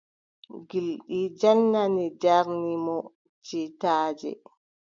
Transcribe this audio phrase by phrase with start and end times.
[0.69, 2.97] Gilɗi jannanni njarni mo
[3.47, 4.31] cittaaje.